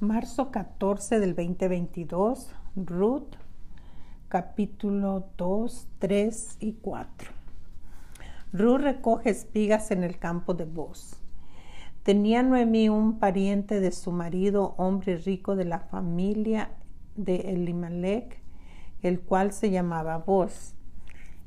Marzo 0.00 0.50
14 0.50 1.18
del 1.18 1.34
2022, 1.34 2.54
Ruth, 2.76 3.36
capítulo 4.28 5.30
2, 5.38 5.88
3 5.98 6.56
y 6.60 6.72
4. 6.74 7.30
Ruth 8.52 8.80
recoge 8.80 9.30
espigas 9.30 9.90
en 9.92 10.04
el 10.04 10.18
campo 10.18 10.52
de 10.52 10.66
Boz. 10.66 11.16
Tenía 12.02 12.42
Noemí 12.42 12.90
un 12.90 13.18
pariente 13.18 13.80
de 13.80 13.92
su 13.92 14.12
marido, 14.12 14.74
hombre 14.76 15.16
rico 15.16 15.56
de 15.56 15.64
la 15.64 15.80
familia 15.80 16.68
de 17.16 17.52
Elimelech, 17.52 18.42
el 19.00 19.20
cual 19.20 19.52
se 19.52 19.70
llamaba 19.70 20.18
Boz. 20.18 20.74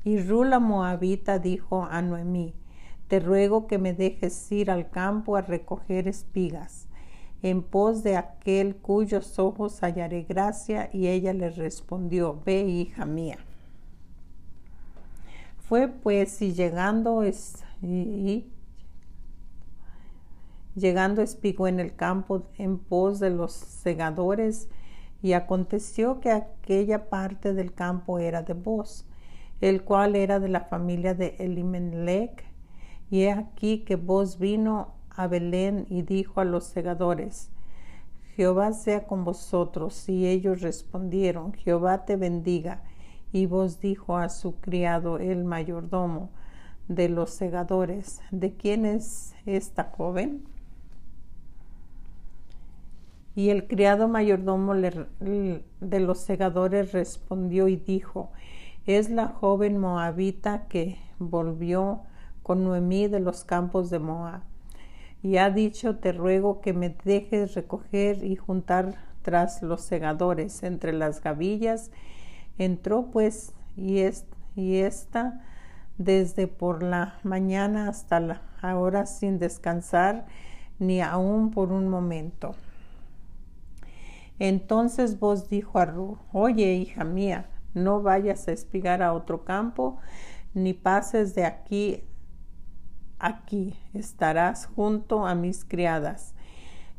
Y 0.03 0.19
Ruth 0.19 0.47
la 0.47 0.59
moabita 0.59 1.37
dijo 1.37 1.85
a 1.85 2.01
Noemí, 2.01 2.55
te 3.07 3.19
ruego 3.19 3.67
que 3.67 3.77
me 3.77 3.93
dejes 3.93 4.51
ir 4.51 4.71
al 4.71 4.89
campo 4.89 5.35
a 5.35 5.41
recoger 5.41 6.07
espigas 6.07 6.89
en 7.41 7.63
pos 7.63 8.03
de 8.03 8.17
aquel 8.17 8.75
cuyos 8.75 9.39
ojos 9.39 9.81
hallaré 9.81 10.23
gracia, 10.23 10.89
y 10.91 11.07
ella 11.07 11.33
le 11.33 11.49
respondió, 11.49 12.41
Ve, 12.45 12.63
hija 12.63 13.05
mía. 13.05 13.37
Fue 15.59 15.87
pues 15.87 16.41
y 16.41 16.53
llegando 16.53 17.23
es, 17.23 17.63
y, 17.81 18.45
llegando 20.75 21.21
espigó 21.21 21.67
en 21.67 21.79
el 21.79 21.95
campo 21.95 22.47
en 22.57 22.77
pos 22.77 23.19
de 23.19 23.29
los 23.29 23.53
segadores, 23.53 24.67
y 25.21 25.33
aconteció 25.33 26.19
que 26.21 26.31
aquella 26.31 27.09
parte 27.09 27.53
del 27.53 27.73
campo 27.73 28.19
era 28.19 28.41
de 28.41 28.53
vos, 28.53 29.05
el 29.61 29.83
cual 29.83 30.15
era 30.15 30.39
de 30.39 30.47
la 30.47 30.61
familia 30.61 31.13
de 31.13 31.35
Elimelech, 31.39 32.45
y 33.09 33.23
he 33.23 33.31
aquí 33.31 33.79
que 33.79 33.95
vos 33.95 34.39
vino 34.39 34.98
a 35.15 35.27
Belén 35.27 35.85
y 35.89 36.01
dijo 36.01 36.41
a 36.41 36.45
los 36.45 36.65
segadores, 36.65 37.51
Jehová 38.39 38.71
sea 38.71 39.05
con 39.05 39.25
vosotros. 39.25 40.07
Y 40.07 40.25
ellos 40.25 40.61
respondieron, 40.61 41.51
Jehová 41.51 42.05
te 42.05 42.15
bendiga. 42.15 42.83
Y 43.33 43.47
vos 43.47 43.81
dijo 43.81 44.17
a 44.17 44.29
su 44.29 44.55
criado 44.61 45.19
el 45.19 45.43
mayordomo 45.43 46.29
de 46.87 47.09
los 47.09 47.31
segadores, 47.31 48.21
¿de 48.31 48.53
quién 48.53 48.85
es 48.85 49.35
esta 49.45 49.91
joven? 49.95 50.45
Y 53.35 53.49
el 53.49 53.67
criado 53.67 54.07
mayordomo 54.07 54.73
de 54.73 55.99
los 55.99 56.19
segadores 56.19 56.93
respondió 56.93 57.67
y 57.67 57.75
dijo, 57.75 58.31
es 58.85 59.09
la 59.09 59.27
joven 59.27 59.77
moabita 59.77 60.67
que 60.67 60.97
volvió 61.19 62.03
con 62.41 62.63
Noemí 62.63 63.07
de 63.07 63.19
los 63.19 63.43
campos 63.43 63.89
de 63.89 63.99
Moab 63.99 64.48
y 65.21 65.37
ha 65.37 65.49
dicho, 65.49 65.97
te 65.97 66.11
ruego 66.11 66.61
que 66.61 66.73
me 66.73 66.95
dejes 67.03 67.53
recoger 67.55 68.23
y 68.23 68.35
juntar 68.35 68.95
tras 69.21 69.61
los 69.61 69.81
segadores 69.81 70.63
entre 70.63 70.93
las 70.93 71.21
gavillas. 71.21 71.91
Entró 72.57 73.11
pues 73.11 73.53
y, 73.75 73.99
es, 73.99 74.25
esta 74.55 75.41
desde 75.97 76.47
por 76.47 76.83
la 76.83 77.19
mañana 77.23 77.89
hasta 77.89 78.19
la 78.19 79.05
sin 79.05 79.39
descansar 79.39 80.25
ni 80.79 81.01
aun 81.01 81.51
por 81.51 81.71
un 81.71 81.87
momento. 81.87 82.55
Entonces 84.37 85.19
vos 85.19 85.49
dijo 85.49 85.79
a 85.79 85.85
Ru, 85.85 86.17
oye 86.31 86.73
hija 86.73 87.03
mía, 87.03 87.49
no 87.73 88.01
vayas 88.01 88.47
a 88.47 88.53
espigar 88.53 89.03
a 89.03 89.13
otro 89.13 89.43
campo, 89.43 89.97
ni 90.53 90.73
pases 90.73 91.35
de 91.35 91.45
aquí 91.45 92.03
aquí 93.19 93.75
estarás 93.93 94.65
junto 94.65 95.27
a 95.27 95.35
mis 95.35 95.65
criadas. 95.65 96.33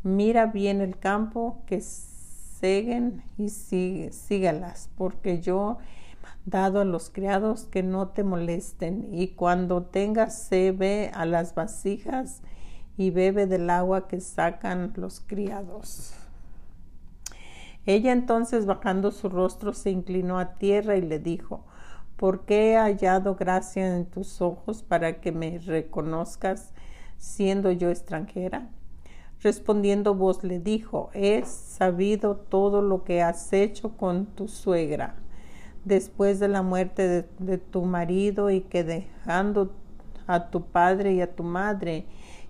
Mira 0.02 0.46
bien 0.46 0.80
el 0.80 0.98
campo, 0.98 1.62
que 1.66 1.80
seguen 1.80 3.22
y 3.36 3.48
sígalas, 3.48 4.90
porque 4.96 5.40
yo 5.40 5.78
he 6.46 6.50
dado 6.50 6.80
a 6.80 6.84
los 6.84 7.10
criados 7.10 7.64
que 7.64 7.82
no 7.82 8.08
te 8.08 8.22
molesten. 8.22 9.08
Y 9.12 9.28
cuando 9.28 9.82
tengas 9.82 10.42
sed, 10.42 10.76
ve 10.76 11.10
a 11.14 11.24
las 11.26 11.54
vasijas 11.54 12.42
y 12.96 13.10
bebe 13.10 13.46
del 13.46 13.70
agua 13.70 14.08
que 14.08 14.20
sacan 14.20 14.92
los 14.96 15.20
criados. 15.20 16.14
Ella 17.86 18.12
entonces 18.12 18.66
bajando 18.66 19.10
su 19.10 19.28
rostro 19.28 19.72
se 19.72 19.90
inclinó 19.90 20.38
a 20.38 20.54
tierra 20.54 20.96
y 20.96 21.00
le 21.00 21.18
dijo, 21.18 21.64
qué 22.44 22.72
he 22.72 22.76
hallado 22.76 23.34
gracia 23.34 23.96
en 23.96 24.04
tus 24.04 24.42
ojos 24.42 24.82
para 24.82 25.20
que 25.22 25.32
me 25.32 25.58
reconozcas 25.58 26.74
siendo 27.16 27.72
yo 27.72 27.88
extranjera. 27.88 28.68
Respondiendo 29.40 30.14
vos 30.14 30.44
le 30.44 30.58
dijo, 30.58 31.08
he 31.14 31.42
sabido 31.46 32.36
todo 32.36 32.82
lo 32.82 33.04
que 33.04 33.22
has 33.22 33.52
hecho 33.54 33.96
con 33.96 34.26
tu 34.26 34.48
suegra 34.48 35.14
después 35.86 36.38
de 36.40 36.48
la 36.48 36.60
muerte 36.60 37.08
de, 37.08 37.28
de 37.38 37.56
tu 37.56 37.82
marido 37.86 38.50
y 38.50 38.60
que 38.60 38.84
dejando 38.84 39.72
a 40.26 40.50
tu 40.50 40.66
padre 40.66 41.14
y 41.14 41.22
a 41.22 41.34
tu 41.34 41.42
madre 41.42 42.04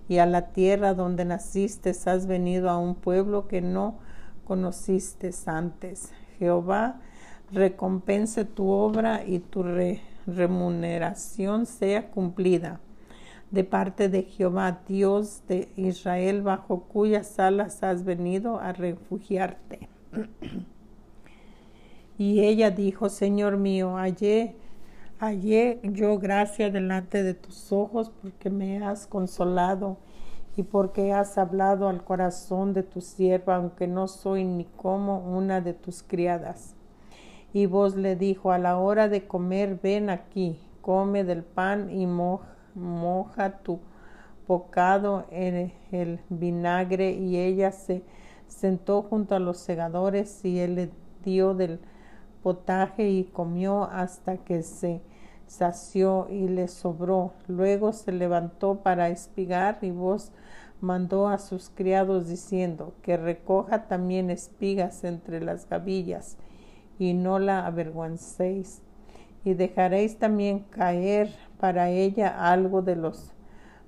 y 0.09 0.17
a 0.17 0.25
la 0.25 0.51
tierra 0.51 0.93
donde 0.93 1.23
naciste 1.23 1.91
has 1.91 2.27
venido 2.27 2.69
a 2.69 2.77
un 2.77 2.95
pueblo 2.95 3.47
que 3.47 3.61
no 3.61 3.99
conociste 4.43 5.31
antes. 5.45 6.11
Jehová 6.37 6.99
recompense 7.51 8.45
tu 8.45 8.69
obra 8.69 9.23
y 9.25 9.39
tu 9.39 9.63
remuneración 10.25 11.65
sea 11.65 12.09
cumplida 12.09 12.79
de 13.51 13.65
parte 13.65 14.07
de 14.07 14.23
Jehová, 14.23 14.79
Dios 14.87 15.43
de 15.47 15.69
Israel, 15.75 16.41
bajo 16.41 16.83
cuyas 16.83 17.37
alas 17.37 17.83
has 17.83 18.05
venido 18.05 18.59
a 18.59 18.71
refugiarte. 18.71 19.89
y 22.17 22.39
ella 22.39 22.71
dijo, 22.71 23.09
Señor 23.09 23.57
mío, 23.57 23.97
hallé, 23.97 24.55
hallé 25.19 25.81
yo 25.83 26.17
gracia 26.17 26.69
delante 26.69 27.23
de 27.23 27.33
tus 27.33 27.73
ojos 27.73 28.09
porque 28.21 28.49
me 28.49 28.83
has 28.83 29.05
consolado 29.05 29.97
y 30.55 30.63
porque 30.63 31.11
has 31.11 31.37
hablado 31.37 31.89
al 31.89 32.03
corazón 32.03 32.73
de 32.73 32.83
tu 32.83 33.01
sierva, 33.01 33.57
aunque 33.57 33.87
no 33.87 34.07
soy 34.07 34.45
ni 34.45 34.63
como 34.63 35.19
una 35.19 35.59
de 35.59 35.73
tus 35.73 36.03
criadas. 36.03 36.75
Y 37.53 37.65
vos 37.65 37.95
le 37.95 38.15
dijo, 38.15 38.51
a 38.51 38.57
la 38.57 38.77
hora 38.77 39.09
de 39.09 39.27
comer, 39.27 39.79
ven 39.81 40.09
aquí, 40.09 40.59
come 40.81 41.23
del 41.23 41.43
pan 41.43 41.89
y 41.89 42.07
moja, 42.07 43.57
tu 43.63 43.79
bocado 44.47 45.25
en 45.31 45.73
el 45.91 46.19
vinagre. 46.29 47.11
Y 47.11 47.37
ella 47.37 47.71
se 47.71 48.03
sentó 48.47 49.01
junto 49.03 49.35
a 49.35 49.39
los 49.39 49.57
segadores 49.57 50.45
y 50.45 50.59
él 50.59 50.75
le 50.75 50.91
dio 51.23 51.53
del 51.53 51.79
potaje 52.41 53.09
y 53.09 53.25
comió 53.25 53.83
hasta 53.83 54.37
que 54.37 54.63
se 54.63 55.01
sació 55.45 56.27
y 56.29 56.47
le 56.47 56.69
sobró. 56.69 57.33
Luego 57.47 57.91
se 57.91 58.13
levantó 58.13 58.75
para 58.75 59.09
espigar 59.09 59.79
y 59.81 59.91
vos 59.91 60.31
mandó 60.79 61.27
a 61.27 61.37
sus 61.37 61.69
criados 61.69 62.29
diciendo 62.29 62.93
que 63.01 63.17
recoja 63.17 63.87
también 63.87 64.29
espigas 64.29 65.03
entre 65.03 65.41
las 65.41 65.69
gavillas 65.69 66.37
y 67.01 67.15
no 67.15 67.39
la 67.39 67.65
avergüencéis. 67.65 68.83
Y 69.43 69.55
dejaréis 69.55 70.19
también 70.19 70.59
caer 70.69 71.33
para 71.59 71.89
ella 71.89 72.51
algo 72.51 72.83
de 72.83 72.95
los 72.95 73.31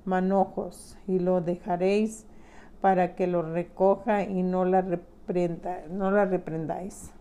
manojos, 0.03 0.97
y 1.07 1.19
lo 1.19 1.40
dejaréis 1.40 2.25
para 2.81 3.13
que 3.13 3.28
lo 3.28 3.44
recoja 3.44 4.24
y 4.24 4.41
no 4.41 4.66
la, 4.66 4.81
reprenda, 4.81 5.84
no 5.91 6.09
la 6.09 6.25
reprendáis. 6.25 7.12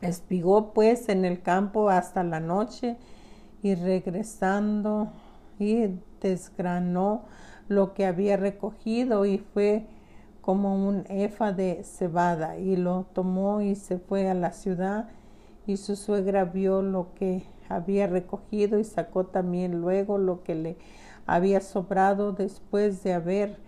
Espigó 0.00 0.72
pues 0.72 1.08
en 1.08 1.24
el 1.24 1.42
campo 1.42 1.90
hasta 1.90 2.22
la 2.22 2.38
noche 2.38 2.96
y 3.64 3.74
regresando 3.74 5.10
y 5.58 5.88
desgranó 6.20 7.24
lo 7.66 7.94
que 7.94 8.06
había 8.06 8.36
recogido 8.36 9.26
y 9.26 9.38
fue 9.38 9.86
como 10.50 10.74
un 10.74 11.04
efa 11.08 11.52
de 11.52 11.84
cebada 11.84 12.58
y 12.58 12.74
lo 12.74 13.06
tomó 13.12 13.60
y 13.60 13.76
se 13.76 14.00
fue 14.00 14.28
a 14.28 14.34
la 14.34 14.50
ciudad 14.50 15.08
y 15.64 15.76
su 15.76 15.94
suegra 15.94 16.44
vio 16.44 16.82
lo 16.82 17.14
que 17.14 17.44
había 17.68 18.08
recogido 18.08 18.80
y 18.80 18.82
sacó 18.82 19.26
también 19.26 19.80
luego 19.80 20.18
lo 20.18 20.42
que 20.42 20.56
le 20.56 20.76
había 21.24 21.60
sobrado 21.60 22.32
después 22.32 23.04
de 23.04 23.12
haber 23.12 23.58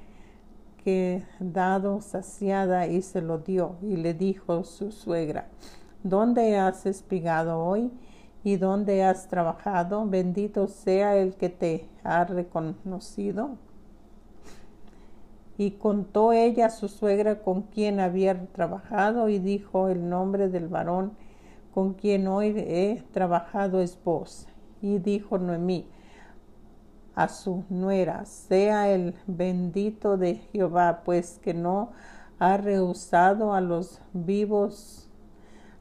quedado 0.83 2.01
saciada 2.01 2.89
y 2.89 3.01
se 3.01 3.23
lo 3.23 3.39
dio 3.39 3.77
y 3.81 3.95
le 3.95 4.13
dijo 4.13 4.65
su 4.65 4.91
suegra 4.91 5.47
¿Dónde 6.03 6.59
has 6.59 6.85
espigado 6.85 7.65
hoy? 7.65 7.93
¿Y 8.43 8.57
dónde 8.57 9.05
has 9.05 9.29
trabajado? 9.29 10.05
Bendito 10.09 10.67
sea 10.67 11.17
el 11.17 11.37
que 11.37 11.49
te 11.49 11.89
ha 12.03 12.25
reconocido. 12.25 13.51
Y 15.63 15.71
contó 15.71 16.33
ella 16.33 16.67
a 16.67 16.71
su 16.71 16.89
suegra 16.89 17.41
con 17.41 17.63
quien 17.63 18.01
había 18.01 18.47
trabajado 18.47 19.29
y 19.29 19.39
dijo 19.39 19.87
el 19.87 20.09
nombre 20.09 20.49
del 20.49 20.67
varón 20.67 21.13
con 21.73 21.95
quien 21.95 22.27
hoy 22.27 22.53
he 22.57 23.05
trabajado 23.13 23.81
es 23.81 23.97
vos. 24.03 24.49
Y 24.81 24.99
dijo 24.99 25.39
Noemí, 25.39 25.87
a 27.15 27.29
su 27.29 27.63
nuera, 27.69 28.25
sea 28.25 28.91
el 28.91 29.15
bendito 29.29 30.17
de 30.17 30.35
Jehová, 30.35 31.03
pues 31.05 31.39
que 31.39 31.55
no 31.55 31.93
ha 32.41 32.57
rehusado 32.57 33.55
a 33.55 33.61
los 33.61 34.01
vivos 34.13 35.09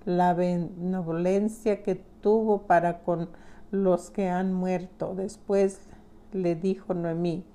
la 0.06 0.36
benevolencia 0.36 1.82
que 1.82 1.96
tuvo 1.96 2.68
para 2.68 3.00
con 3.00 3.30
los 3.72 4.12
que 4.12 4.30
han 4.30 4.54
muerto. 4.54 5.16
Después 5.16 5.80
le 6.34 6.54
dijo 6.54 6.94
Noemí, 6.94 7.46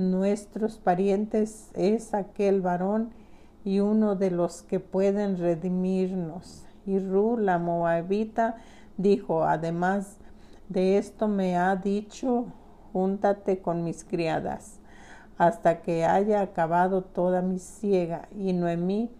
nuestros 0.00 0.78
parientes 0.78 1.70
es 1.74 2.14
aquel 2.14 2.62
varón 2.62 3.10
y 3.64 3.80
uno 3.80 4.16
de 4.16 4.30
los 4.30 4.62
que 4.62 4.80
pueden 4.80 5.36
redimirnos. 5.36 6.64
Y 6.86 6.98
Ru, 6.98 7.36
la 7.36 7.58
moabita, 7.58 8.56
dijo, 8.96 9.44
además 9.44 10.16
de 10.68 10.96
esto 10.96 11.28
me 11.28 11.56
ha 11.56 11.76
dicho, 11.76 12.46
júntate 12.92 13.60
con 13.60 13.84
mis 13.84 14.04
criadas, 14.04 14.80
hasta 15.36 15.82
que 15.82 16.04
haya 16.06 16.40
acabado 16.40 17.02
toda 17.02 17.42
mi 17.42 17.58
ciega. 17.58 18.28
Y 18.34 18.54
Noemí 18.54 19.10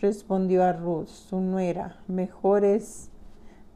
respondió 0.00 0.64
a 0.64 0.72
Ruth, 0.72 1.08
su 1.08 1.40
nuera, 1.40 1.98
mejor 2.08 2.64
es, 2.64 3.10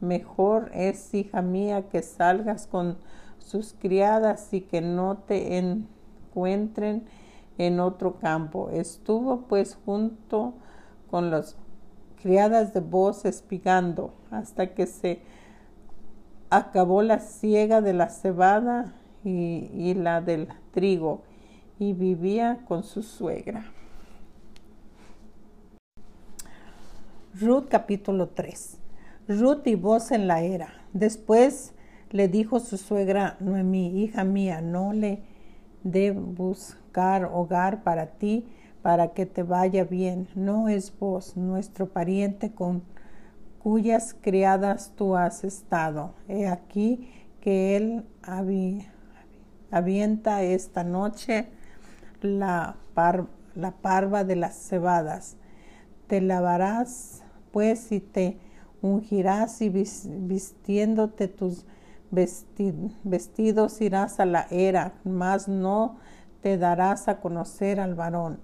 mejor 0.00 0.70
es, 0.74 1.14
hija 1.14 1.40
mía, 1.40 1.88
que 1.88 2.02
salgas 2.02 2.66
con 2.66 2.98
sus 3.38 3.74
criadas 3.78 4.52
y 4.52 4.62
que 4.62 4.80
no 4.80 5.18
te 5.18 5.58
encuentren 6.38 7.04
en 7.58 7.80
otro 7.80 8.18
campo. 8.20 8.70
Estuvo 8.70 9.42
pues 9.48 9.76
junto 9.84 10.54
con 11.10 11.30
las 11.30 11.56
criadas 12.22 12.74
de 12.74 12.80
voz 12.80 13.24
espigando 13.24 14.14
hasta 14.30 14.74
que 14.74 14.86
se 14.86 15.20
acabó 16.50 17.02
la 17.02 17.18
siega 17.18 17.80
de 17.80 17.92
la 17.92 18.08
cebada 18.08 18.94
y, 19.24 19.94
la 19.94 20.20
del 20.20 20.48
trigo 20.70 21.22
y 21.78 21.92
vivía 21.92 22.60
con 22.68 22.84
su 22.84 23.02
suegra. 23.02 23.72
Ruth 27.34 27.66
capítulo 27.68 28.28
3. 28.28 28.78
Ruth 29.28 29.66
y 29.66 29.74
voz 29.74 30.12
en 30.12 30.28
la 30.28 30.42
era. 30.42 30.72
Después 30.92 31.74
le 32.10 32.28
dijo 32.28 32.60
su 32.60 32.78
suegra 32.78 33.36
Noemí, 33.40 34.02
hija 34.02 34.24
mía, 34.24 34.60
no 34.60 34.92
le 34.92 35.22
de 35.82 36.10
buscar 36.12 37.24
hogar 37.24 37.82
para 37.82 38.06
ti, 38.06 38.46
para 38.82 39.08
que 39.08 39.26
te 39.26 39.42
vaya 39.42 39.84
bien. 39.84 40.28
No 40.34 40.68
es 40.68 40.96
vos, 40.98 41.36
nuestro 41.36 41.88
pariente 41.88 42.52
con 42.52 42.82
cuyas 43.58 44.14
criadas 44.20 44.92
tú 44.96 45.16
has 45.16 45.44
estado. 45.44 46.14
He 46.28 46.46
aquí 46.46 47.10
que 47.40 47.76
él 47.76 48.04
avienta 49.70 50.42
esta 50.42 50.84
noche 50.84 51.48
la, 52.22 52.76
parva 53.82 54.24
de 54.24 54.36
las 54.36 54.56
cebadas. 54.56 55.36
Te 56.06 56.20
lavarás 56.20 57.22
pues 57.52 57.92
y 57.92 58.00
te 58.00 58.38
ungirás 58.80 59.60
y 59.60 59.68
vistiéndote 59.70 61.28
tus 61.28 61.66
vestidos 62.10 63.80
irás 63.80 64.20
a 64.20 64.26
la 64.26 64.46
era, 64.50 64.94
mas 65.04 65.48
no 65.48 65.96
te 66.42 66.58
darás 66.58 67.08
a 67.08 67.20
conocer 67.20 67.80
al 67.80 67.94
varón, 67.94 68.40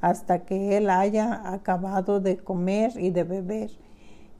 hasta 0.00 0.44
que 0.44 0.76
él 0.76 0.90
haya 0.90 1.52
acabado 1.52 2.20
de 2.20 2.38
comer 2.38 2.92
y 2.96 3.10
de 3.10 3.24
beber. 3.24 3.70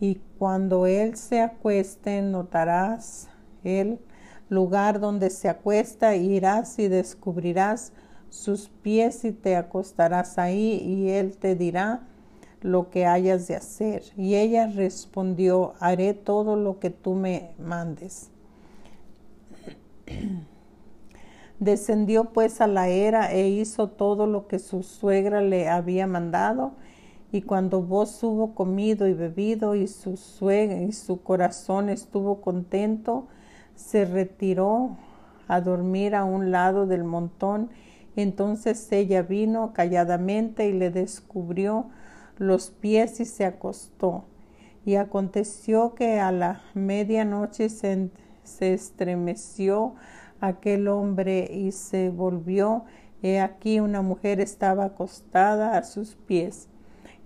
Y 0.00 0.20
cuando 0.38 0.86
él 0.86 1.16
se 1.16 1.40
acueste, 1.40 2.22
notarás 2.22 3.28
el 3.62 4.00
lugar 4.48 4.98
donde 4.98 5.30
se 5.30 5.48
acuesta, 5.48 6.16
irás 6.16 6.78
y 6.78 6.88
descubrirás 6.88 7.92
sus 8.28 8.68
pies 8.68 9.24
y 9.24 9.32
te 9.32 9.54
acostarás 9.54 10.38
ahí, 10.38 10.82
y 10.84 11.10
él 11.10 11.36
te 11.36 11.54
dirá 11.54 12.00
lo 12.62 12.90
que 12.90 13.06
hayas 13.06 13.46
de 13.46 13.54
hacer. 13.54 14.02
Y 14.16 14.34
ella 14.34 14.66
respondió, 14.66 15.74
haré 15.78 16.14
todo 16.14 16.56
lo 16.56 16.80
que 16.80 16.90
tú 16.90 17.14
me 17.14 17.54
mandes. 17.58 18.31
Descendió 21.58 22.32
pues 22.32 22.60
a 22.60 22.66
la 22.66 22.88
era 22.88 23.32
e 23.32 23.48
hizo 23.48 23.88
todo 23.88 24.26
lo 24.26 24.48
que 24.48 24.58
su 24.58 24.82
suegra 24.82 25.40
le 25.40 25.68
había 25.68 26.06
mandado. 26.06 26.72
Y 27.30 27.42
cuando 27.42 27.82
vos 27.82 28.22
hubo 28.22 28.54
comido 28.54 29.08
y 29.08 29.14
bebido 29.14 29.74
y 29.74 29.86
su 29.88 30.16
suegra 30.16 30.82
y 30.82 30.92
su 30.92 31.22
corazón 31.22 31.88
estuvo 31.88 32.40
contento, 32.40 33.28
se 33.74 34.04
retiró 34.04 34.96
a 35.48 35.60
dormir 35.60 36.14
a 36.14 36.24
un 36.24 36.50
lado 36.50 36.86
del 36.86 37.04
montón. 37.04 37.70
Entonces 38.16 38.90
ella 38.92 39.22
vino 39.22 39.72
calladamente 39.72 40.68
y 40.68 40.72
le 40.72 40.90
descubrió 40.90 41.86
los 42.38 42.70
pies 42.70 43.20
y 43.20 43.24
se 43.24 43.44
acostó. 43.44 44.24
Y 44.84 44.96
aconteció 44.96 45.94
que 45.94 46.20
a 46.20 46.32
la 46.32 46.60
medianoche 46.74 47.68
se 47.68 48.10
se 48.44 48.74
estremeció 48.74 49.94
aquel 50.40 50.88
hombre 50.88 51.48
y 51.52 51.72
se 51.72 52.10
volvió. 52.10 52.84
He 53.22 53.40
aquí 53.40 53.80
una 53.80 54.02
mujer 54.02 54.40
estaba 54.40 54.86
acostada 54.86 55.76
a 55.76 55.84
sus 55.84 56.16
pies. 56.16 56.68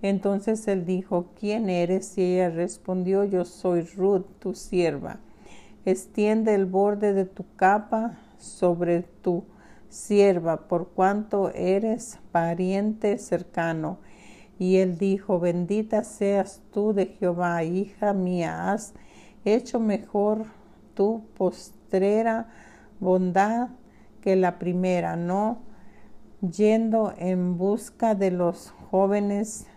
Entonces 0.01 0.67
él 0.67 0.85
dijo, 0.85 1.31
¿quién 1.39 1.69
eres? 1.69 2.17
Y 2.17 2.35
ella 2.35 2.49
respondió, 2.49 3.23
yo 3.23 3.45
soy 3.45 3.81
Ruth, 3.81 4.25
tu 4.39 4.53
sierva. 4.53 5.19
Extiende 5.85 6.53
el 6.53 6.65
borde 6.65 7.13
de 7.13 7.25
tu 7.25 7.45
capa 7.55 8.19
sobre 8.37 9.01
tu 9.01 9.45
sierva, 9.89 10.67
por 10.67 10.89
cuanto 10.89 11.49
eres 11.49 12.19
pariente 12.31 13.17
cercano. 13.17 13.97
Y 14.59 14.77
él 14.77 14.97
dijo, 14.97 15.39
bendita 15.39 16.03
seas 16.03 16.61
tú 16.71 16.93
de 16.93 17.07
Jehová, 17.07 17.63
hija 17.63 18.13
mía, 18.13 18.71
has 18.71 18.93
hecho 19.45 19.79
mejor 19.79 20.45
tu 20.97 21.21
postrera 21.37 22.47
bondad 22.99 23.69
que 24.21 24.35
la 24.35 24.57
primera, 24.57 25.15
no 25.15 25.59
yendo 26.41 27.13
en 27.17 27.57
busca 27.57 28.15
de 28.15 28.31
los 28.31 28.71
jóvenes, 28.89 29.67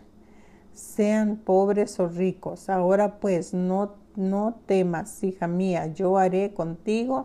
sean 0.73 1.37
pobres 1.37 2.01
o 2.01 2.09
ricos. 2.09 2.71
Ahora 2.71 3.21
pues 3.21 3.53
no, 3.53 3.97
no 4.17 4.55
temas, 4.65 5.23
hija 5.23 5.47
mía, 5.47 5.89
yo 5.89 6.17
haré 6.17 6.55
contigo 6.55 7.25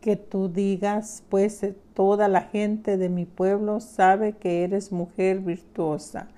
que 0.00 0.14
tú 0.14 0.48
digas, 0.48 1.24
pues 1.28 1.66
toda 1.92 2.28
la 2.28 2.42
gente 2.42 2.96
de 2.96 3.08
mi 3.08 3.26
pueblo 3.26 3.80
sabe 3.80 4.34
que 4.34 4.62
eres 4.62 4.92
mujer 4.92 5.40
virtuosa. 5.40 6.28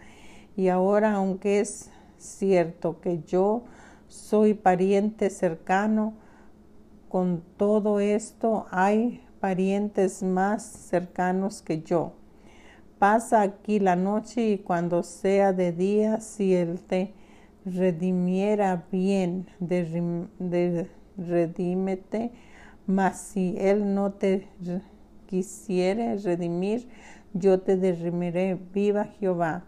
Y 0.56 0.68
ahora, 0.68 1.12
aunque 1.12 1.60
es 1.60 1.90
cierto 2.18 3.00
que 3.00 3.22
yo 3.22 3.64
soy 4.10 4.54
pariente 4.54 5.30
cercano. 5.30 6.14
Con 7.08 7.42
todo 7.56 8.00
esto 8.00 8.66
hay 8.70 9.24
parientes 9.40 10.22
más 10.22 10.62
cercanos 10.62 11.62
que 11.62 11.82
yo. 11.82 12.12
Pasa 12.98 13.40
aquí 13.40 13.78
la 13.78 13.96
noche 13.96 14.50
y 14.50 14.58
cuando 14.58 15.02
sea 15.02 15.52
de 15.52 15.72
día, 15.72 16.20
si 16.20 16.54
él 16.54 16.80
te 16.80 17.14
redimiera 17.64 18.84
bien, 18.90 19.46
de, 19.58 20.88
redímete, 21.16 22.32
mas 22.86 23.20
si 23.20 23.54
él 23.58 23.94
no 23.94 24.12
te 24.12 24.48
quisiere 25.26 26.16
redimir, 26.16 26.88
yo 27.32 27.60
te 27.60 27.76
redimiré. 27.76 28.58
Viva 28.74 29.04
Jehová. 29.04 29.64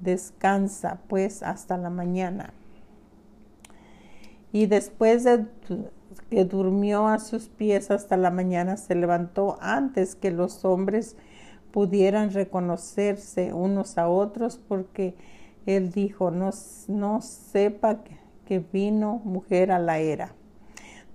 Descansa 0.00 1.00
pues 1.08 1.42
hasta 1.42 1.78
la 1.78 1.88
mañana. 1.88 2.52
Y 4.56 4.64
después 4.64 5.24
de 5.24 5.44
que 6.30 6.46
durmió 6.46 7.08
a 7.08 7.18
sus 7.18 7.50
pies 7.50 7.90
hasta 7.90 8.16
la 8.16 8.30
mañana, 8.30 8.78
se 8.78 8.94
levantó 8.94 9.58
antes 9.60 10.14
que 10.14 10.30
los 10.30 10.64
hombres 10.64 11.14
pudieran 11.72 12.30
reconocerse 12.30 13.52
unos 13.52 13.98
a 13.98 14.08
otros, 14.08 14.58
porque 14.66 15.14
él 15.66 15.92
dijo, 15.92 16.30
no, 16.30 16.52
no 16.88 17.20
sepa 17.20 17.98
que 18.46 18.60
vino 18.72 19.20
mujer 19.24 19.70
a 19.70 19.78
la 19.78 19.98
era. 19.98 20.32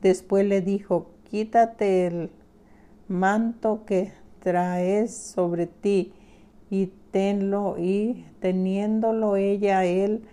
Después 0.03 0.45
le 0.45 0.61
dijo, 0.61 1.09
quítate 1.23 2.05
el 2.05 2.29
manto 3.07 3.85
que 3.87 4.11
traes 4.43 5.17
sobre 5.17 5.65
ti 5.65 6.13
y 6.69 6.91
tenlo 7.09 7.79
y 7.79 8.23
teniéndolo 8.39 9.35
ella 9.35 9.83
él, 9.83 10.25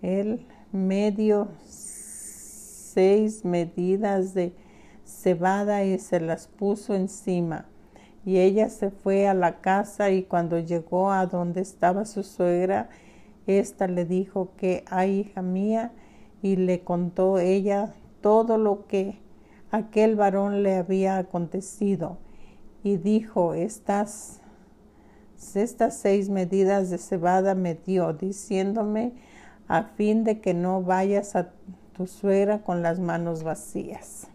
él 0.00 0.46
medio 0.72 1.48
seis 1.64 3.44
medidas 3.44 4.34
de 4.34 4.54
cebada 5.04 5.84
y 5.84 5.98
se 5.98 6.20
las 6.20 6.48
puso 6.48 6.94
encima. 6.94 7.66
Y 8.24 8.38
ella 8.38 8.68
se 8.70 8.90
fue 8.90 9.28
a 9.28 9.34
la 9.34 9.60
casa 9.60 10.10
y 10.10 10.24
cuando 10.24 10.58
llegó 10.58 11.12
a 11.12 11.26
donde 11.26 11.60
estaba 11.60 12.04
su 12.04 12.22
suegra, 12.22 12.88
ésta 13.46 13.86
le 13.86 14.04
dijo 14.04 14.50
que, 14.56 14.84
ay 14.88 15.20
hija 15.20 15.42
mía, 15.42 15.92
y 16.42 16.56
le 16.56 16.80
contó 16.80 17.38
ella 17.38 17.94
todo 18.20 18.58
lo 18.58 18.86
que 18.86 19.18
aquel 19.70 20.16
varón 20.16 20.62
le 20.62 20.76
había 20.76 21.18
acontecido. 21.18 22.18
Y 22.82 22.96
dijo, 22.96 23.54
estas, 23.54 24.40
estas 25.54 25.96
seis 25.96 26.28
medidas 26.28 26.90
de 26.90 26.98
cebada 26.98 27.54
me 27.54 27.74
dio, 27.74 28.12
diciéndome, 28.12 29.12
a 29.68 29.82
fin 29.82 30.24
de 30.24 30.40
que 30.40 30.54
no 30.54 30.82
vayas 30.82 31.36
a 31.36 31.50
tu 31.96 32.06
suegra 32.06 32.62
con 32.62 32.82
las 32.82 33.00
manos 33.00 33.42
vacías. 33.42 34.28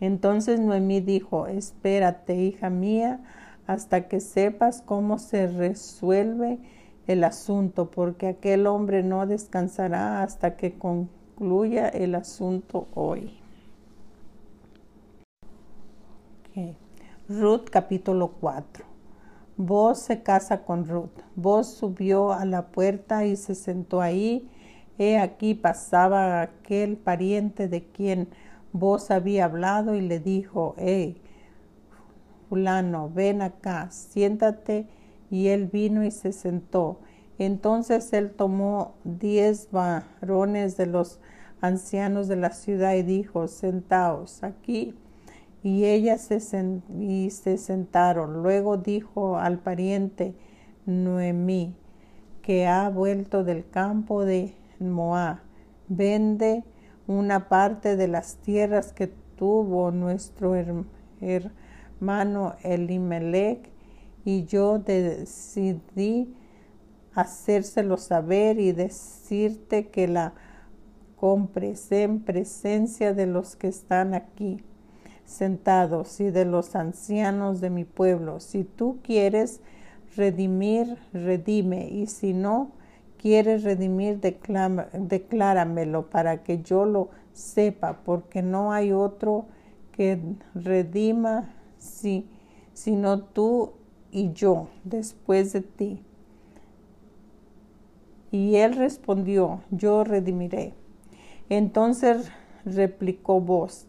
Entonces 0.00 0.60
Noemí 0.60 1.00
dijo, 1.00 1.46
espérate, 1.46 2.36
hija 2.36 2.70
mía, 2.70 3.20
hasta 3.66 4.08
que 4.08 4.20
sepas 4.20 4.82
cómo 4.82 5.18
se 5.18 5.48
resuelve 5.48 6.58
el 7.06 7.24
asunto, 7.24 7.90
porque 7.90 8.28
aquel 8.28 8.66
hombre 8.66 9.02
no 9.02 9.26
descansará 9.26 10.22
hasta 10.22 10.56
que 10.56 10.78
concluya 10.78 11.88
el 11.88 12.14
asunto 12.14 12.86
hoy. 12.94 13.38
Ruth 17.28 17.68
capítulo 17.70 18.28
4. 18.40 18.87
Vos 19.58 19.98
se 19.98 20.22
casa 20.22 20.62
con 20.62 20.86
Ruth. 20.86 21.20
Vos 21.34 21.66
subió 21.66 22.32
a 22.32 22.44
la 22.44 22.68
puerta 22.68 23.26
y 23.26 23.34
se 23.34 23.56
sentó 23.56 24.00
ahí. 24.00 24.48
He 24.98 25.18
aquí 25.18 25.54
pasaba 25.54 26.42
aquel 26.42 26.96
pariente 26.96 27.66
de 27.66 27.82
quien 27.82 28.28
vos 28.72 29.10
había 29.10 29.46
hablado 29.46 29.96
y 29.96 30.00
le 30.00 30.20
dijo, 30.20 30.76
hey, 30.78 31.20
fulano, 32.48 33.10
ven 33.12 33.42
acá, 33.42 33.90
siéntate. 33.90 34.86
Y 35.28 35.48
él 35.48 35.66
vino 35.66 36.04
y 36.04 36.12
se 36.12 36.30
sentó. 36.30 37.00
Entonces 37.40 38.12
él 38.12 38.30
tomó 38.30 38.94
diez 39.02 39.72
varones 39.72 40.76
de 40.76 40.86
los 40.86 41.18
ancianos 41.60 42.28
de 42.28 42.36
la 42.36 42.50
ciudad 42.50 42.94
y 42.94 43.02
dijo, 43.02 43.48
sentaos 43.48 44.44
aquí 44.44 44.94
y 45.62 45.84
ellas 45.84 46.22
se, 46.22 46.80
y 46.98 47.30
se 47.30 47.58
sentaron. 47.58 48.42
Luego 48.42 48.76
dijo 48.76 49.38
al 49.38 49.58
pariente 49.58 50.34
Noemí, 50.86 51.74
que 52.42 52.66
ha 52.66 52.88
vuelto 52.88 53.44
del 53.44 53.68
campo 53.68 54.24
de 54.24 54.54
Moab, 54.78 55.38
vende 55.88 56.64
una 57.06 57.48
parte 57.48 57.96
de 57.96 58.08
las 58.08 58.36
tierras 58.36 58.92
que 58.92 59.08
tuvo 59.36 59.90
nuestro 59.90 60.54
hermano 61.20 62.54
Elimelech 62.62 63.70
y 64.24 64.44
yo 64.44 64.78
decidí 64.78 66.34
hacérselo 67.14 67.96
saber 67.96 68.60
y 68.60 68.72
decirte 68.72 69.88
que 69.88 70.06
la 70.06 70.34
compres 71.16 71.90
en 71.90 72.20
presencia 72.20 73.12
de 73.14 73.26
los 73.26 73.56
que 73.56 73.68
están 73.68 74.14
aquí 74.14 74.62
sentados 75.28 76.20
y 76.20 76.30
de 76.30 76.46
los 76.46 76.74
ancianos 76.74 77.60
de 77.60 77.68
mi 77.68 77.84
pueblo. 77.84 78.40
Si 78.40 78.64
tú 78.64 78.98
quieres 79.02 79.60
redimir, 80.16 80.96
redime, 81.12 81.86
y 81.88 82.06
si 82.06 82.32
no 82.32 82.72
quieres 83.18 83.62
redimir, 83.62 84.20
decláramelo 84.20 86.08
para 86.08 86.42
que 86.42 86.62
yo 86.62 86.86
lo 86.86 87.10
sepa, 87.34 88.00
porque 88.04 88.40
no 88.42 88.72
hay 88.72 88.92
otro 88.92 89.44
que 89.92 90.18
redima 90.54 91.54
si, 91.78 92.26
sino 92.72 93.20
tú 93.20 93.72
y 94.10 94.32
yo 94.32 94.68
después 94.84 95.52
de 95.52 95.60
ti. 95.60 96.02
Y 98.30 98.56
él 98.56 98.76
respondió, 98.76 99.60
yo 99.70 100.04
redimiré. 100.04 100.72
Entonces 101.50 102.30
replicó 102.64 103.40
vos, 103.40 103.87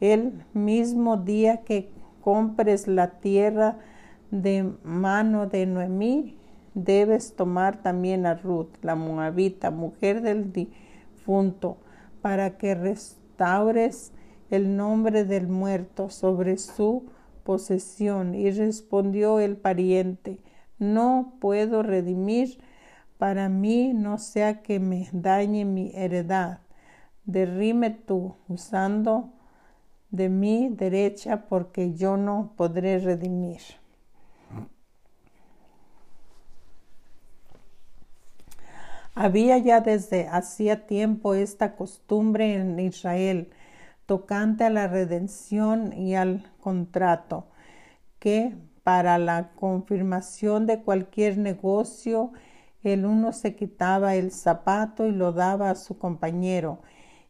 el 0.00 0.44
mismo 0.52 1.16
día 1.16 1.58
que 1.64 1.90
compres 2.20 2.88
la 2.88 3.20
tierra 3.20 3.78
de 4.30 4.72
mano 4.82 5.46
de 5.46 5.66
Noemí, 5.66 6.38
debes 6.74 7.34
tomar 7.34 7.82
también 7.82 8.26
a 8.26 8.34
Ruth, 8.34 8.70
la 8.82 8.94
moabita, 8.94 9.70
mujer 9.70 10.22
del 10.22 10.52
difunto, 10.52 11.78
para 12.20 12.58
que 12.58 12.74
restaures 12.74 14.12
el 14.50 14.76
nombre 14.76 15.24
del 15.24 15.48
muerto 15.48 16.10
sobre 16.10 16.58
su 16.58 17.06
posesión. 17.44 18.34
Y 18.34 18.50
respondió 18.50 19.40
el 19.40 19.56
pariente, 19.56 20.40
no 20.78 21.34
puedo 21.40 21.82
redimir 21.82 22.58
para 23.18 23.48
mí, 23.48 23.92
no 23.94 24.18
sea 24.18 24.62
que 24.62 24.78
me 24.78 25.08
dañe 25.12 25.64
mi 25.64 25.90
heredad. 25.94 26.60
Derrime 27.24 27.90
tú, 27.90 28.36
usando 28.48 29.32
de 30.10 30.28
mi 30.28 30.68
derecha, 30.68 31.46
porque 31.48 31.94
yo 31.94 32.16
no 32.16 32.52
podré 32.56 32.98
redimir. 32.98 33.60
Había 39.14 39.58
ya 39.58 39.80
desde 39.80 40.28
hacía 40.28 40.86
tiempo 40.86 41.34
esta 41.34 41.74
costumbre 41.74 42.54
en 42.54 42.78
Israel 42.78 43.50
tocante 44.06 44.64
a 44.64 44.70
la 44.70 44.86
redención 44.86 45.92
y 45.92 46.14
al 46.14 46.50
contrato, 46.60 47.48
que 48.20 48.54
para 48.84 49.18
la 49.18 49.50
confirmación 49.56 50.66
de 50.66 50.82
cualquier 50.82 51.36
negocio 51.36 52.32
el 52.82 53.04
uno 53.04 53.32
se 53.32 53.54
quitaba 53.54 54.14
el 54.14 54.30
zapato 54.30 55.06
y 55.06 55.10
lo 55.10 55.32
daba 55.32 55.70
a 55.70 55.74
su 55.74 55.98
compañero, 55.98 56.78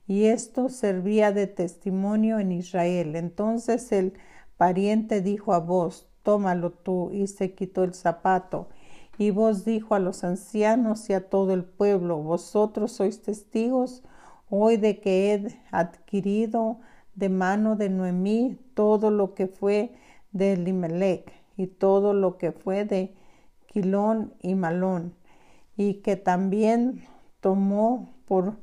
y 0.08 0.24
esto 0.24 0.70
servía 0.70 1.32
de 1.32 1.46
testimonio 1.46 2.38
en 2.38 2.50
Israel. 2.50 3.14
Entonces 3.14 3.92
el 3.92 4.14
pariente 4.56 5.20
dijo 5.20 5.52
a 5.52 5.60
vos, 5.60 6.08
tómalo 6.22 6.70
tú, 6.72 7.10
y 7.12 7.26
se 7.26 7.54
quitó 7.54 7.84
el 7.84 7.92
zapato. 7.92 8.68
Y 9.18 9.30
vos 9.30 9.66
dijo 9.66 9.94
a 9.94 9.98
los 9.98 10.24
ancianos 10.24 11.10
y 11.10 11.12
a 11.12 11.28
todo 11.28 11.52
el 11.52 11.64
pueblo, 11.64 12.18
vosotros 12.18 12.92
sois 12.92 13.20
testigos 13.20 14.02
hoy 14.48 14.78
de 14.78 15.00
que 15.00 15.34
he 15.34 15.60
adquirido 15.72 16.80
de 17.14 17.28
mano 17.28 17.76
de 17.76 17.90
Noemí 17.90 18.58
todo 18.74 19.10
lo 19.10 19.34
que 19.34 19.46
fue 19.46 19.92
de 20.32 20.54
Elimelech 20.54 21.30
y 21.56 21.66
todo 21.66 22.14
lo 22.14 22.38
que 22.38 22.52
fue 22.52 22.86
de 22.86 23.14
Quilón 23.66 24.32
y 24.40 24.54
Malón, 24.54 25.14
y 25.76 25.94
que 25.94 26.16
también 26.16 27.04
tomó 27.40 28.14
por 28.26 28.56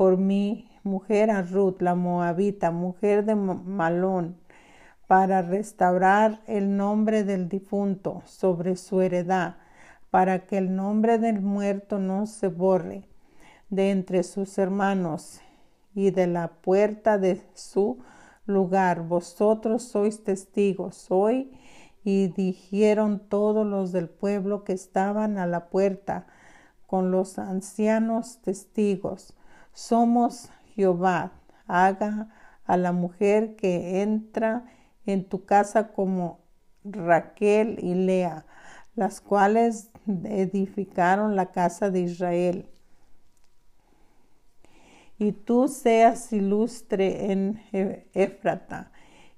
por 0.00 0.16
mi 0.16 0.66
mujer 0.82 1.30
a 1.30 1.42
Ruth, 1.42 1.82
la 1.82 1.94
moabita, 1.94 2.70
mujer 2.70 3.26
de 3.26 3.34
Malón, 3.34 4.38
para 5.06 5.42
restaurar 5.42 6.40
el 6.46 6.74
nombre 6.78 7.22
del 7.22 7.50
difunto 7.50 8.22
sobre 8.24 8.76
su 8.76 9.02
heredad, 9.02 9.56
para 10.08 10.46
que 10.46 10.56
el 10.56 10.74
nombre 10.74 11.18
del 11.18 11.42
muerto 11.42 11.98
no 11.98 12.24
se 12.24 12.48
borre 12.48 13.10
de 13.68 13.90
entre 13.90 14.22
sus 14.22 14.56
hermanos 14.56 15.42
y 15.94 16.12
de 16.12 16.26
la 16.26 16.48
puerta 16.48 17.18
de 17.18 17.42
su 17.52 17.98
lugar. 18.46 19.02
Vosotros 19.02 19.82
sois 19.82 20.24
testigos 20.24 21.10
hoy. 21.10 21.52
Y 22.04 22.28
dijeron 22.28 23.20
todos 23.28 23.66
los 23.66 23.92
del 23.92 24.08
pueblo 24.08 24.64
que 24.64 24.72
estaban 24.72 25.36
a 25.36 25.46
la 25.46 25.68
puerta 25.68 26.26
con 26.86 27.10
los 27.10 27.38
ancianos 27.38 28.40
testigos 28.40 29.34
somos 29.72 30.50
Jehová. 30.74 31.32
Haga 31.66 32.28
a 32.64 32.76
la 32.76 32.92
mujer 32.92 33.56
que 33.56 34.02
entra 34.02 34.64
en 35.06 35.28
tu 35.28 35.44
casa 35.44 35.88
como 35.88 36.40
Raquel 36.84 37.78
y 37.82 37.94
Lea, 37.94 38.46
las 38.94 39.20
cuales 39.20 39.90
edificaron 40.06 41.36
la 41.36 41.52
casa 41.52 41.90
de 41.90 42.00
Israel. 42.00 42.68
Y 45.18 45.32
tú 45.32 45.68
seas 45.68 46.32
ilustre 46.32 47.30
en 47.30 47.60
Éfrata, 48.14 48.90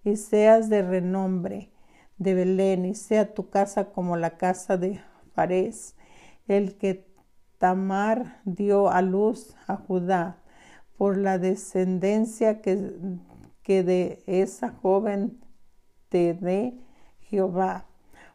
y 0.05 0.17
seas 0.17 0.69
de 0.69 0.83
renombre 0.83 1.71
de 2.19 2.35
Belén, 2.35 2.85
y 2.85 2.95
sea 2.95 3.35
tu 3.35 3.51
casa 3.51 3.87
como 3.87 4.17
la 4.17 4.37
casa 4.37 4.77
de 4.77 5.01
Fares, 5.35 5.97
el 6.47 6.77
que 6.77 7.12
Tamar 7.63 8.41
dio 8.45 8.91
a 8.91 9.03
luz 9.03 9.55
a 9.69 9.77
Judá 9.77 10.43
por 10.99 11.17
la 11.17 11.39
descendencia 11.39 12.61
que, 12.61 12.75
de 13.65 14.25
esa 14.27 14.71
joven 14.71 15.39
te 16.09 16.35
dé 16.35 16.75
Jehová. 17.21 17.87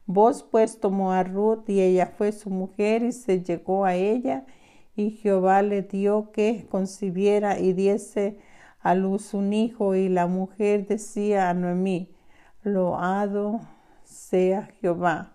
Vos 0.06 0.48
pues 0.50 0.80
tomó 0.80 1.12
a 1.12 1.24
Ruth 1.26 1.68
y 1.68 1.82
ella 1.82 2.06
fue 2.18 2.32
su 2.32 2.50
mujer 2.50 3.04
y 3.04 3.12
se 3.12 3.44
llegó 3.44 3.84
a 3.84 3.96
ella. 3.96 4.46
Y 4.96 5.12
Jehová 5.12 5.62
le 5.62 5.82
dio 5.82 6.32
que 6.32 6.66
concibiera 6.72 7.60
y 7.60 7.74
diese 7.74 8.40
a 8.80 8.96
luz 8.96 9.34
un 9.34 9.52
hijo. 9.52 9.94
Y 9.94 10.08
la 10.08 10.28
mujer 10.28 10.88
decía 10.88 11.50
a 11.50 11.54
Noemí, 11.54 12.16
loado 12.64 13.60
sea 14.06 14.70
Jehová 14.80 15.34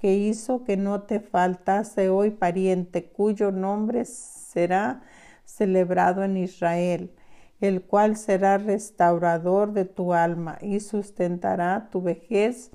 que 0.00 0.14
hizo 0.14 0.64
que 0.64 0.76
no 0.76 1.02
te 1.02 1.20
faltase 1.20 2.08
hoy 2.08 2.30
pariente 2.30 3.04
cuyo 3.04 3.52
nombre 3.52 4.04
será 4.04 5.02
celebrado 5.44 6.24
en 6.24 6.36
Israel. 6.36 7.12
el 7.60 7.82
cual 7.82 8.16
será 8.16 8.56
restaurador 8.56 9.74
de 9.74 9.84
tu 9.84 10.14
alma 10.14 10.56
y 10.62 10.80
sustentará 10.80 11.90
tu 11.90 12.00
vejez, 12.00 12.70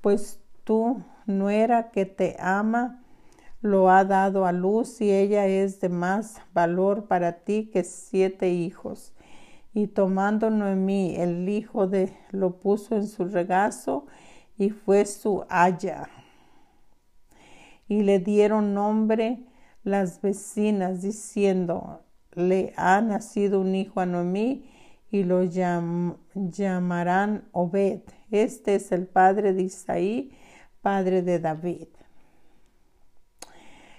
pues 0.00 0.40
tu 0.64 1.04
nuera 1.26 1.92
que 1.92 2.04
te 2.04 2.36
ama 2.40 3.04
lo 3.64 3.88
ha 3.88 4.04
dado 4.04 4.44
a 4.44 4.52
luz 4.52 5.00
y 5.00 5.10
ella 5.10 5.46
es 5.46 5.80
de 5.80 5.88
más 5.88 6.42
valor 6.52 7.06
para 7.06 7.44
ti 7.44 7.70
que 7.72 7.82
siete 7.82 8.50
hijos. 8.50 9.14
Y 9.72 9.86
tomando 9.86 10.50
Noemí 10.50 11.16
el 11.16 11.48
hijo 11.48 11.86
de 11.86 12.12
lo 12.30 12.58
puso 12.58 12.94
en 12.94 13.06
su 13.06 13.24
regazo 13.24 14.06
y 14.58 14.68
fue 14.68 15.06
su 15.06 15.44
haya. 15.48 16.08
Y 17.88 18.02
le 18.02 18.18
dieron 18.18 18.74
nombre 18.74 19.44
las 19.82 20.20
vecinas 20.22 21.02
diciendo, 21.02 22.00
le 22.32 22.72
ha 22.76 23.00
nacido 23.00 23.60
un 23.60 23.74
hijo 23.74 24.00
a 24.00 24.06
Noemí 24.06 24.70
y 25.10 25.22
lo 25.22 25.44
llamarán 26.34 27.44
Obed. 27.52 28.00
Este 28.30 28.74
es 28.74 28.90
el 28.90 29.06
padre 29.06 29.52
de 29.52 29.62
Isaí, 29.62 30.32
padre 30.80 31.22
de 31.22 31.38
David. 31.38 31.86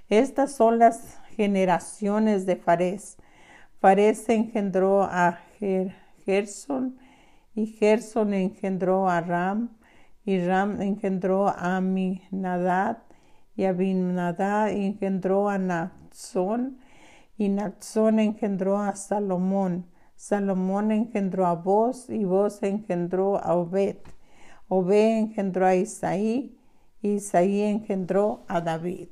Estas 0.10 0.52
son 0.52 0.78
las 0.80 1.20
generaciones 1.36 2.46
de 2.46 2.58
Fares. 2.58 3.18
Fares 3.80 4.28
engendró 4.30 5.04
a 5.04 5.40
Gerson 6.26 6.98
y 7.54 7.68
Gerson 7.68 8.34
engendró 8.34 9.10
a 9.10 9.22
Ram 9.22 9.70
y 10.26 10.40
Ram 10.40 10.82
engendró 10.82 11.48
a 11.48 11.78
Aminadad 11.78 13.05
y 13.56 13.66
Abinadad 13.66 14.70
engendró 14.72 15.50
a 15.50 15.58
Natsón 15.58 16.80
y 17.38 17.50
Natsón 17.50 18.20
engendró 18.20 18.80
a 18.80 18.96
Salomón. 18.96 19.86
Salomón 20.16 20.92
engendró 20.92 21.46
a 21.46 21.56
Boz 21.56 22.10
y 22.10 22.24
Boz 22.24 22.64
engendró 22.64 23.38
a 23.38 23.56
Obed. 23.56 23.98
Obed 24.68 25.18
engendró 25.20 25.68
a 25.68 25.76
Isaí 25.76 26.58
y 27.02 27.16
Isaí 27.16 27.62
engendró 27.62 28.46
a 28.48 28.62
David. 28.62 29.10